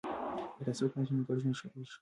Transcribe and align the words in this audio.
که 0.57 0.61
تعصب 0.65 0.87
کم 0.93 1.03
سي 1.07 1.11
نو 1.15 1.23
ګډ 1.27 1.37
ژوند 1.41 1.57
ښه 1.59 1.67
کیږي. 1.73 1.89